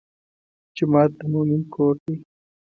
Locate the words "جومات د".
0.75-1.21